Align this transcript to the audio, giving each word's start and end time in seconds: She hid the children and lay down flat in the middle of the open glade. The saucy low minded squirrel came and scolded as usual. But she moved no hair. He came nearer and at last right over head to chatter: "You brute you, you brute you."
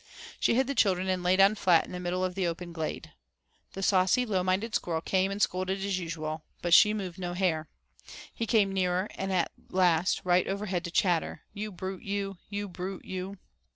She 0.39 0.55
hid 0.55 0.65
the 0.65 0.73
children 0.73 1.07
and 1.09 1.21
lay 1.21 1.35
down 1.35 1.53
flat 1.53 1.85
in 1.85 1.91
the 1.91 1.99
middle 1.99 2.25
of 2.25 2.33
the 2.33 2.47
open 2.47 2.73
glade. 2.73 3.11
The 3.73 3.83
saucy 3.83 4.25
low 4.25 4.41
minded 4.41 4.73
squirrel 4.73 4.99
came 5.01 5.29
and 5.29 5.39
scolded 5.39 5.77
as 5.77 5.99
usual. 5.99 6.43
But 6.63 6.73
she 6.73 6.91
moved 6.91 7.19
no 7.19 7.33
hair. 7.35 7.69
He 8.33 8.47
came 8.47 8.73
nearer 8.73 9.09
and 9.13 9.31
at 9.31 9.51
last 9.69 10.21
right 10.23 10.47
over 10.47 10.65
head 10.65 10.83
to 10.85 10.89
chatter: 10.91 11.43
"You 11.53 11.71
brute 11.71 12.01
you, 12.01 12.39
you 12.49 12.67
brute 12.67 13.05
you." 13.05 13.37